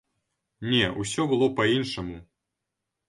Не, 0.71 0.87
усё 1.03 1.21
было 1.33 1.51
па-іншаму. 1.59 2.17